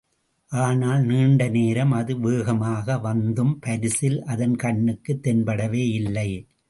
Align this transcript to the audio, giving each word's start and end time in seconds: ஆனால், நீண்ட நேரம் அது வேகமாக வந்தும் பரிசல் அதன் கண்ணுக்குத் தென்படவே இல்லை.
ஆனால், 0.51 1.01
நீண்ட 1.01 1.49
நேரம் 1.49 1.91
அது 1.91 2.19
வேகமாக 2.19 2.97
வந்தும் 2.99 3.59
பரிசல் 3.65 4.19
அதன் 4.25 4.55
கண்ணுக்குத் 4.55 5.27
தென்படவே 5.27 5.83
இல்லை. 5.91 6.29